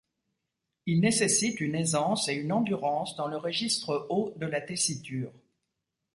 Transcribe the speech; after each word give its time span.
Il 0.87 0.99
nécessite 0.99 1.59
une 1.61 1.75
aisance 1.75 2.27
et 2.27 2.33
une 2.33 2.51
endurance 2.53 3.15
dans 3.17 3.27
le 3.27 3.37
registre 3.37 4.07
haut 4.09 4.33
de 4.37 4.47
la 4.47 4.59
tessiture. 4.59 5.31